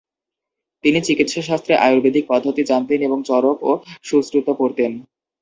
তিনি 0.83 0.99
চিকিৎসাশাস্ত্রে 1.01 1.73
আয়ুর্বেদিক 1.77 2.23
পদ্ধতি 2.27 2.61
জানতেন 2.63 2.99
এবং 3.01 3.19
চড়ক 3.23 3.57
এবং 3.63 3.71
সুশ্রুত 4.03 4.47
পড়তেন। 4.59 4.91